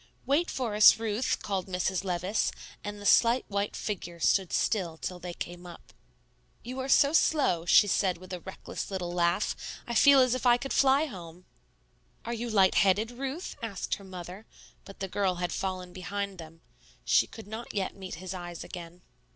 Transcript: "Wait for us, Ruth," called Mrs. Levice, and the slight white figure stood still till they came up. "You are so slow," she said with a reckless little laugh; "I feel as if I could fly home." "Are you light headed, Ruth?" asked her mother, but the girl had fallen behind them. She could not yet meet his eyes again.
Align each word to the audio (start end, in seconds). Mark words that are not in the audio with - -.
"Wait 0.25 0.49
for 0.49 0.73
us, 0.73 0.97
Ruth," 0.97 1.43
called 1.43 1.67
Mrs. 1.67 2.03
Levice, 2.03 2.51
and 2.83 2.99
the 2.99 3.05
slight 3.05 3.45
white 3.49 3.75
figure 3.75 4.19
stood 4.19 4.51
still 4.51 4.97
till 4.97 5.19
they 5.19 5.35
came 5.35 5.67
up. 5.67 5.93
"You 6.63 6.79
are 6.79 6.89
so 6.89 7.13
slow," 7.13 7.67
she 7.67 7.85
said 7.85 8.17
with 8.17 8.33
a 8.33 8.39
reckless 8.39 8.89
little 8.89 9.13
laugh; 9.13 9.55
"I 9.85 9.93
feel 9.93 10.19
as 10.19 10.33
if 10.33 10.43
I 10.43 10.57
could 10.57 10.73
fly 10.73 11.05
home." 11.05 11.45
"Are 12.25 12.33
you 12.33 12.49
light 12.49 12.73
headed, 12.73 13.11
Ruth?" 13.11 13.55
asked 13.61 13.93
her 14.01 14.03
mother, 14.03 14.47
but 14.85 15.01
the 15.01 15.07
girl 15.07 15.35
had 15.35 15.51
fallen 15.53 15.93
behind 15.93 16.39
them. 16.39 16.61
She 17.05 17.27
could 17.27 17.45
not 17.45 17.71
yet 17.71 17.95
meet 17.95 18.15
his 18.15 18.33
eyes 18.33 18.63
again. 18.63 19.03